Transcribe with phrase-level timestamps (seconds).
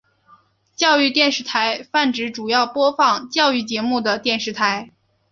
[0.75, 4.89] 教育电视台泛指主要播放教育节目的电视台。